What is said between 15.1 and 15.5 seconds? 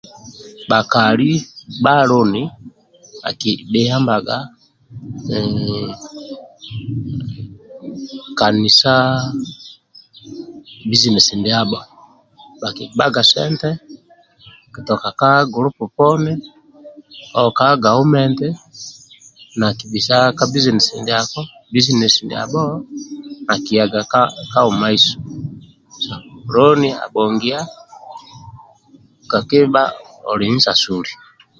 ka